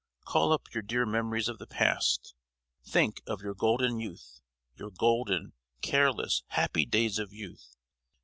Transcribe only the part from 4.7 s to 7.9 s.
golden, careless, happy days of youth!